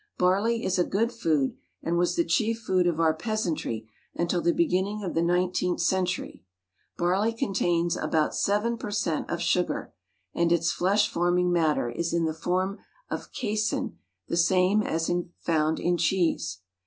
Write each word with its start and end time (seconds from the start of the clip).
Barley 0.17 0.63
is 0.63 0.79
a 0.79 0.83
good 0.83 1.11
food, 1.11 1.57
and 1.83 1.95
was 1.95 2.15
the 2.15 2.25
chief 2.25 2.57
food 2.61 2.87
of 2.87 2.99
our 2.99 3.13
peasantry 3.13 3.87
until 4.15 4.41
the 4.41 4.51
beginning 4.51 5.03
of 5.03 5.13
the 5.13 5.21
nineteenth 5.21 5.79
century. 5.79 6.43
Barley 6.97 7.31
contains 7.31 7.95
about 7.95 8.33
7 8.33 8.77
per 8.79 8.89
cent. 8.89 9.29
of 9.29 9.43
sugar, 9.43 9.93
and 10.33 10.51
its 10.51 10.71
flesh 10.71 11.07
forming 11.07 11.51
matter 11.53 11.87
is 11.87 12.15
in 12.15 12.25
the 12.25 12.33
form 12.33 12.79
of 13.11 13.31
casin 13.31 13.99
the 14.27 14.37
same 14.37 14.81
as 14.81 15.07
is 15.07 15.25
found 15.37 15.79
in 15.79 15.97
cheese. 15.97 16.61